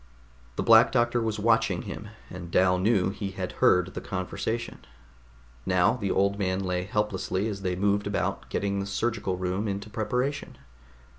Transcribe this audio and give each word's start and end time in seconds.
The 0.55 0.63
Black 0.63 0.91
Doctor 0.91 1.21
was 1.21 1.37
watching 1.37 1.83
him, 1.83 2.07
and 2.31 2.49
Dal 2.49 2.79
knew 2.79 3.11
he 3.11 3.29
had 3.33 3.51
heard 3.61 3.93
the 3.93 4.01
conversation. 4.01 4.79
Now 5.63 5.93
the 5.95 6.09
old 6.09 6.39
man 6.39 6.59
lay 6.63 6.85
helplessly 6.85 7.47
as 7.47 7.61
they 7.61 7.75
moved 7.75 8.07
about 8.07 8.49
getting 8.49 8.79
the 8.79 8.87
surgical 8.87 9.37
room 9.37 9.67
into 9.67 9.91
preparation. 9.91 10.57